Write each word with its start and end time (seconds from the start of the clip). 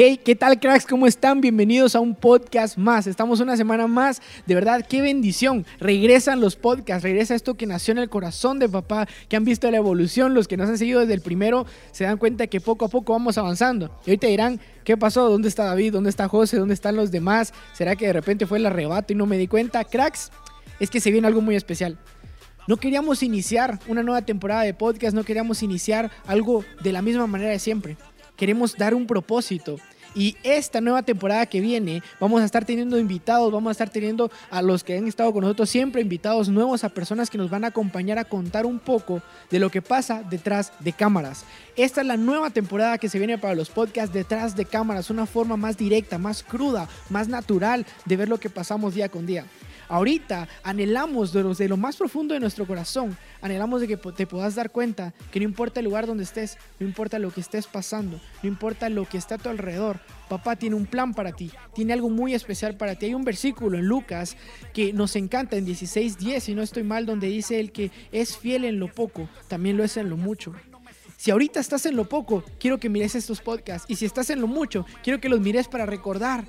Hey, 0.00 0.20
¿qué 0.24 0.36
tal 0.36 0.60
cracks? 0.60 0.86
¿Cómo 0.86 1.08
están? 1.08 1.40
Bienvenidos 1.40 1.96
a 1.96 2.00
un 2.00 2.14
podcast 2.14 2.78
más. 2.78 3.08
Estamos 3.08 3.40
una 3.40 3.56
semana 3.56 3.88
más. 3.88 4.22
De 4.46 4.54
verdad, 4.54 4.86
qué 4.88 5.02
bendición. 5.02 5.66
Regresan 5.80 6.40
los 6.40 6.54
podcasts, 6.54 7.02
regresa 7.02 7.34
esto 7.34 7.56
que 7.56 7.66
nació 7.66 7.90
en 7.90 7.98
el 7.98 8.08
corazón 8.08 8.60
de 8.60 8.68
papá, 8.68 9.08
que 9.28 9.34
han 9.34 9.44
visto 9.44 9.68
la 9.68 9.78
evolución, 9.78 10.34
los 10.34 10.46
que 10.46 10.56
nos 10.56 10.68
han 10.68 10.78
seguido 10.78 11.00
desde 11.00 11.14
el 11.14 11.20
primero, 11.20 11.66
se 11.90 12.04
dan 12.04 12.16
cuenta 12.16 12.46
que 12.46 12.60
poco 12.60 12.84
a 12.84 12.88
poco 12.88 13.12
vamos 13.12 13.38
avanzando. 13.38 13.90
Y 14.06 14.12
hoy 14.12 14.18
te 14.18 14.28
dirán, 14.28 14.60
¿qué 14.84 14.96
pasó? 14.96 15.28
¿Dónde 15.28 15.48
está 15.48 15.64
David? 15.64 15.94
¿Dónde 15.94 16.10
está 16.10 16.28
José? 16.28 16.58
¿Dónde 16.58 16.74
están 16.74 16.94
los 16.94 17.10
demás? 17.10 17.52
¿Será 17.72 17.96
que 17.96 18.06
de 18.06 18.12
repente 18.12 18.46
fue 18.46 18.58
el 18.58 18.66
arrebato 18.66 19.12
y 19.12 19.16
no 19.16 19.26
me 19.26 19.36
di 19.36 19.48
cuenta? 19.48 19.82
Cracks, 19.82 20.30
es 20.78 20.90
que 20.90 21.00
se 21.00 21.10
viene 21.10 21.26
algo 21.26 21.40
muy 21.40 21.56
especial. 21.56 21.98
No 22.68 22.76
queríamos 22.76 23.24
iniciar 23.24 23.80
una 23.88 24.04
nueva 24.04 24.22
temporada 24.22 24.62
de 24.62 24.74
podcast, 24.74 25.12
no 25.12 25.24
queríamos 25.24 25.64
iniciar 25.64 26.12
algo 26.28 26.64
de 26.84 26.92
la 26.92 27.02
misma 27.02 27.26
manera 27.26 27.50
de 27.50 27.58
siempre 27.58 27.96
queremos 28.38 28.76
dar 28.76 28.94
un 28.94 29.06
propósito. 29.06 29.76
Y 30.14 30.36
esta 30.42 30.80
nueva 30.80 31.02
temporada 31.02 31.46
que 31.46 31.60
viene, 31.60 32.02
vamos 32.18 32.40
a 32.40 32.44
estar 32.44 32.64
teniendo 32.64 32.98
invitados, 32.98 33.52
vamos 33.52 33.68
a 33.68 33.72
estar 33.72 33.90
teniendo 33.90 34.30
a 34.50 34.62
los 34.62 34.82
que 34.82 34.96
han 34.96 35.06
estado 35.06 35.32
con 35.32 35.42
nosotros 35.42 35.68
siempre, 35.68 36.00
invitados 36.00 36.48
nuevos, 36.48 36.82
a 36.82 36.88
personas 36.88 37.28
que 37.28 37.38
nos 37.38 37.50
van 37.50 37.64
a 37.64 37.68
acompañar 37.68 38.18
a 38.18 38.24
contar 38.24 38.64
un 38.64 38.78
poco 38.78 39.20
de 39.50 39.58
lo 39.58 39.70
que 39.70 39.82
pasa 39.82 40.22
detrás 40.28 40.72
de 40.80 40.92
cámaras. 40.92 41.44
Esta 41.76 42.00
es 42.00 42.06
la 42.06 42.16
nueva 42.16 42.50
temporada 42.50 42.98
que 42.98 43.08
se 43.08 43.18
viene 43.18 43.38
para 43.38 43.54
los 43.54 43.68
podcasts 43.68 44.14
detrás 44.14 44.56
de 44.56 44.64
cámaras, 44.64 45.10
una 45.10 45.26
forma 45.26 45.56
más 45.56 45.76
directa, 45.76 46.16
más 46.16 46.42
cruda, 46.42 46.88
más 47.10 47.28
natural 47.28 47.86
de 48.06 48.16
ver 48.16 48.28
lo 48.28 48.40
que 48.40 48.50
pasamos 48.50 48.94
día 48.94 49.10
con 49.10 49.26
día. 49.26 49.44
Ahorita 49.88 50.48
anhelamos 50.62 51.32
de 51.32 51.68
lo, 51.68 51.76
más 51.76 51.96
profundo 51.96 52.34
de 52.34 52.40
nuestro 52.40 52.66
corazón, 52.66 53.16
anhelamos 53.40 53.80
de 53.80 53.88
que 53.88 53.96
te 53.96 54.26
puedas 54.26 54.54
dar 54.54 54.70
cuenta 54.70 55.14
que 55.30 55.40
no 55.40 55.44
importa 55.44 55.80
el 55.80 55.84
lugar 55.84 56.06
donde 56.06 56.24
estés, 56.24 56.58
no 56.78 56.86
importa 56.86 57.18
lo 57.18 57.30
que 57.30 57.40
estés 57.40 57.66
pasando, 57.66 58.20
no 58.42 58.48
importa 58.48 58.90
lo 58.90 59.06
que 59.06 59.16
está 59.16 59.36
a 59.36 59.38
tu 59.38 59.48
alrededor, 59.48 60.00
papá 60.28 60.56
tiene 60.56 60.76
un 60.76 60.86
plan 60.86 61.14
para 61.14 61.32
ti, 61.32 61.50
tiene 61.74 61.94
algo 61.94 62.10
muy 62.10 62.34
especial 62.34 62.76
para 62.76 62.96
ti. 62.96 63.06
Hay 63.06 63.14
un 63.14 63.24
versículo 63.24 63.78
en 63.78 63.86
Lucas 63.86 64.36
que 64.74 64.92
nos 64.92 65.16
encanta 65.16 65.56
en 65.56 65.64
16:10, 65.66 66.40
si 66.40 66.54
no 66.54 66.62
estoy 66.62 66.82
mal, 66.82 67.06
donde 67.06 67.28
dice 67.28 67.58
el 67.58 67.72
que 67.72 67.90
es 68.12 68.36
fiel 68.36 68.64
en 68.64 68.78
lo 68.78 68.92
poco, 68.92 69.28
también 69.48 69.76
lo 69.76 69.84
es 69.84 69.96
en 69.96 70.10
lo 70.10 70.16
mucho. 70.16 70.54
Si 71.16 71.32
ahorita 71.32 71.58
estás 71.58 71.84
en 71.86 71.96
lo 71.96 72.08
poco, 72.08 72.44
quiero 72.60 72.78
que 72.78 72.88
mires 72.88 73.16
estos 73.16 73.40
podcasts. 73.40 73.90
Y 73.90 73.96
si 73.96 74.04
estás 74.04 74.30
en 74.30 74.40
lo 74.40 74.46
mucho, 74.46 74.86
quiero 75.02 75.20
que 75.20 75.28
los 75.28 75.40
mires 75.40 75.66
para 75.66 75.84
recordar 75.84 76.44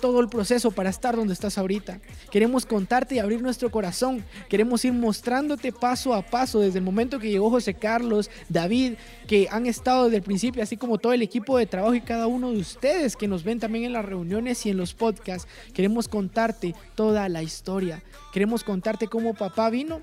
todo 0.00 0.20
el 0.20 0.28
proceso 0.28 0.70
para 0.70 0.90
estar 0.90 1.14
donde 1.14 1.34
estás 1.34 1.58
ahorita. 1.58 2.00
Queremos 2.30 2.66
contarte 2.66 3.14
y 3.14 3.18
abrir 3.18 3.42
nuestro 3.42 3.70
corazón. 3.70 4.24
Queremos 4.48 4.84
ir 4.84 4.92
mostrándote 4.92 5.72
paso 5.72 6.14
a 6.14 6.22
paso 6.22 6.60
desde 6.60 6.78
el 6.78 6.84
momento 6.84 7.18
que 7.18 7.30
llegó 7.30 7.50
José 7.50 7.74
Carlos, 7.74 8.30
David, 8.48 8.94
que 9.26 9.48
han 9.50 9.66
estado 9.66 10.04
desde 10.04 10.16
el 10.16 10.22
principio, 10.22 10.62
así 10.62 10.76
como 10.76 10.98
todo 10.98 11.12
el 11.12 11.22
equipo 11.22 11.58
de 11.58 11.66
trabajo 11.66 11.94
y 11.94 12.00
cada 12.00 12.26
uno 12.26 12.50
de 12.50 12.58
ustedes 12.58 13.16
que 13.16 13.28
nos 13.28 13.44
ven 13.44 13.60
también 13.60 13.84
en 13.84 13.92
las 13.92 14.04
reuniones 14.04 14.64
y 14.66 14.70
en 14.70 14.76
los 14.76 14.94
podcasts. 14.94 15.46
Queremos 15.74 16.08
contarte 16.08 16.74
toda 16.94 17.28
la 17.28 17.42
historia. 17.42 18.02
Queremos 18.32 18.64
contarte 18.64 19.06
cómo 19.06 19.34
papá 19.34 19.70
vino 19.70 20.00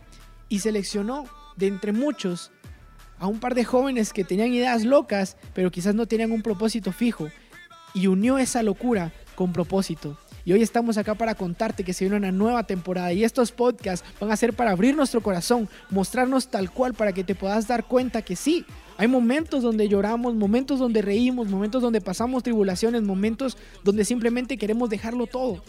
y 0.50 0.60
seleccionó 0.60 1.26
de 1.56 1.68
entre 1.68 1.92
muchos 1.92 2.52
a 3.20 3.28
un 3.28 3.40
par 3.40 3.56
de 3.56 3.66
jóvenes 3.66 4.14
que 4.14 4.24
tenían 4.24 4.54
ideas 4.54 4.86
locas, 4.86 5.38
pero 5.54 5.72
quizás 5.72 5.96
no 5.96 6.06
tenían 6.06 6.32
un 6.32 6.42
propósito 6.42 6.92
fijo. 6.92 7.30
Y 7.94 8.08
unió 8.08 8.38
esa 8.38 8.62
locura 8.62 9.12
con 9.38 9.54
propósito. 9.54 10.18
Y 10.46 10.54
hoy 10.54 10.64
estamos 10.64 10.98
acá 10.98 11.14
para 11.14 11.36
contarte 11.36 11.84
que 11.84 11.94
se 11.94 12.06
viene 12.06 12.18
una 12.18 12.32
nueva 12.32 12.64
temporada 12.64 13.14
y 13.14 13.24
estos 13.24 13.52
podcasts 13.52 14.04
van 14.20 14.32
a 14.32 14.36
ser 14.36 14.54
para 14.54 14.72
abrir 14.72 14.96
nuestro 14.96 15.22
corazón, 15.22 15.70
mostrarnos 15.92 16.48
tal 16.48 16.72
cual 16.72 16.96
para 16.96 17.14
que 17.14 17.24
te 17.24 17.36
puedas 17.36 17.68
dar 17.68 17.84
cuenta 17.86 18.24
que 18.24 18.36
sí, 18.36 18.66
hay 18.98 19.08
momentos 19.08 19.62
donde 19.62 19.88
lloramos, 19.88 20.34
momentos 20.34 20.80
donde 20.80 21.04
reímos, 21.04 21.50
momentos 21.50 21.84
donde 21.84 22.02
pasamos 22.02 22.42
tribulaciones, 22.42 23.04
momentos 23.04 23.58
donde 23.84 24.06
simplemente 24.06 24.58
queremos 24.58 24.90
dejarlo 24.90 25.28
todo. 25.28 25.62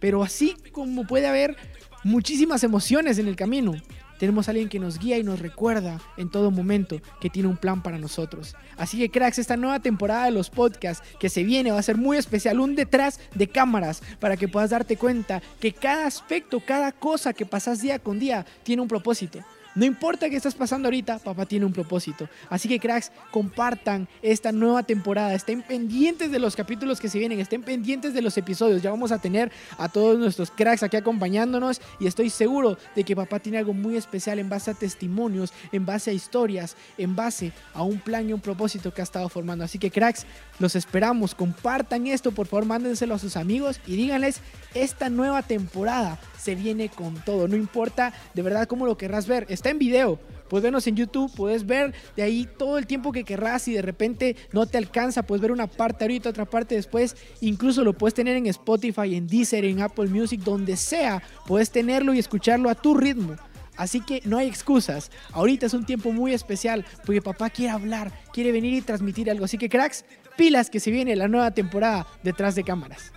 Pero 0.00 0.22
así 0.22 0.56
como 0.72 1.06
puede 1.06 1.26
haber 1.26 1.58
muchísimas 2.04 2.64
emociones 2.64 3.18
en 3.18 3.28
el 3.28 3.36
camino, 3.36 3.74
tenemos 4.22 4.46
a 4.46 4.52
alguien 4.52 4.68
que 4.68 4.78
nos 4.78 5.00
guía 5.00 5.18
y 5.18 5.24
nos 5.24 5.40
recuerda 5.40 6.00
en 6.16 6.30
todo 6.30 6.52
momento 6.52 7.00
que 7.20 7.28
tiene 7.28 7.48
un 7.48 7.56
plan 7.56 7.82
para 7.82 7.98
nosotros. 7.98 8.54
Así 8.76 8.96
que 8.96 9.10
cracks, 9.10 9.40
esta 9.40 9.56
nueva 9.56 9.80
temporada 9.80 10.26
de 10.26 10.30
los 10.30 10.48
podcasts 10.48 11.04
que 11.18 11.28
se 11.28 11.42
viene 11.42 11.72
va 11.72 11.80
a 11.80 11.82
ser 11.82 11.96
muy 11.96 12.16
especial, 12.16 12.60
un 12.60 12.76
detrás 12.76 13.18
de 13.34 13.48
cámaras 13.48 14.00
para 14.20 14.36
que 14.36 14.46
puedas 14.46 14.70
darte 14.70 14.96
cuenta 14.96 15.42
que 15.58 15.72
cada 15.72 16.06
aspecto, 16.06 16.60
cada 16.60 16.92
cosa 16.92 17.32
que 17.32 17.46
pasas 17.46 17.82
día 17.82 17.98
con 17.98 18.20
día 18.20 18.46
tiene 18.62 18.82
un 18.82 18.86
propósito. 18.86 19.40
No 19.74 19.86
importa 19.86 20.28
qué 20.28 20.36
estás 20.36 20.54
pasando 20.54 20.88
ahorita, 20.88 21.18
papá 21.18 21.46
tiene 21.46 21.64
un 21.64 21.72
propósito. 21.72 22.28
Así 22.50 22.68
que 22.68 22.78
cracks, 22.78 23.10
compartan 23.30 24.06
esta 24.20 24.52
nueva 24.52 24.82
temporada. 24.82 25.34
Estén 25.34 25.62
pendientes 25.62 26.30
de 26.30 26.38
los 26.38 26.54
capítulos 26.54 27.00
que 27.00 27.08
se 27.08 27.18
vienen, 27.18 27.40
estén 27.40 27.62
pendientes 27.62 28.12
de 28.12 28.20
los 28.20 28.36
episodios. 28.36 28.82
Ya 28.82 28.90
vamos 28.90 29.12
a 29.12 29.18
tener 29.18 29.50
a 29.78 29.88
todos 29.88 30.18
nuestros 30.18 30.50
cracks 30.50 30.82
aquí 30.82 30.98
acompañándonos 30.98 31.80
y 31.98 32.06
estoy 32.06 32.28
seguro 32.28 32.76
de 32.94 33.04
que 33.04 33.16
papá 33.16 33.38
tiene 33.38 33.58
algo 33.58 33.72
muy 33.72 33.96
especial 33.96 34.38
en 34.38 34.50
base 34.50 34.70
a 34.70 34.74
testimonios, 34.74 35.54
en 35.72 35.86
base 35.86 36.10
a 36.10 36.14
historias, 36.14 36.76
en 36.98 37.16
base 37.16 37.52
a 37.72 37.82
un 37.82 37.98
plan 37.98 38.28
y 38.28 38.34
un 38.34 38.40
propósito 38.40 38.92
que 38.92 39.00
ha 39.00 39.04
estado 39.04 39.30
formando. 39.30 39.64
Así 39.64 39.78
que 39.78 39.90
cracks, 39.90 40.26
los 40.58 40.76
esperamos. 40.76 41.34
Compartan 41.34 42.06
esto, 42.06 42.32
por 42.32 42.46
favor, 42.46 42.66
mándenselo 42.66 43.14
a 43.14 43.18
sus 43.18 43.38
amigos 43.38 43.80
y 43.86 43.96
díganles 43.96 44.40
esta 44.74 45.08
nueva 45.08 45.42
temporada 45.42 46.18
se 46.42 46.54
viene 46.56 46.88
con 46.88 47.14
todo. 47.14 47.46
No 47.46 47.56
importa 47.56 48.12
de 48.34 48.42
verdad 48.42 48.66
cómo 48.66 48.84
lo 48.84 48.98
querrás 48.98 49.26
ver. 49.26 49.46
Está 49.62 49.70
en 49.70 49.78
video. 49.78 50.18
Puedes 50.48 50.64
vernos 50.64 50.88
en 50.88 50.96
YouTube, 50.96 51.32
puedes 51.36 51.64
ver 51.64 51.94
de 52.16 52.24
ahí 52.24 52.48
todo 52.58 52.78
el 52.78 52.86
tiempo 52.88 53.12
que 53.12 53.22
querrás 53.22 53.68
y 53.68 53.74
de 53.74 53.80
repente 53.80 54.34
no 54.52 54.66
te 54.66 54.76
alcanza, 54.76 55.22
puedes 55.22 55.40
ver 55.40 55.52
una 55.52 55.68
parte 55.68 56.02
ahorita, 56.02 56.30
otra 56.30 56.46
parte 56.46 56.74
después. 56.74 57.16
Incluso 57.40 57.84
lo 57.84 57.92
puedes 57.92 58.12
tener 58.12 58.36
en 58.36 58.48
Spotify, 58.48 59.14
en 59.14 59.28
Deezer, 59.28 59.64
en 59.64 59.80
Apple 59.80 60.08
Music, 60.08 60.40
donde 60.40 60.76
sea. 60.76 61.22
Puedes 61.46 61.70
tenerlo 61.70 62.12
y 62.12 62.18
escucharlo 62.18 62.70
a 62.70 62.74
tu 62.74 62.94
ritmo. 62.94 63.36
Así 63.76 64.00
que 64.00 64.20
no 64.24 64.36
hay 64.36 64.48
excusas. 64.48 65.12
Ahorita 65.30 65.66
es 65.66 65.74
un 65.74 65.86
tiempo 65.86 66.10
muy 66.10 66.34
especial 66.34 66.84
porque 67.06 67.22
papá 67.22 67.48
quiere 67.48 67.70
hablar, 67.70 68.10
quiere 68.32 68.50
venir 68.50 68.74
y 68.74 68.80
transmitir 68.80 69.30
algo. 69.30 69.44
Así 69.44 69.58
que 69.58 69.68
cracks, 69.68 70.04
pilas 70.36 70.70
que 70.70 70.80
se 70.80 70.90
viene 70.90 71.14
la 71.14 71.28
nueva 71.28 71.52
temporada 71.52 72.08
detrás 72.24 72.56
de 72.56 72.64
cámaras. 72.64 73.12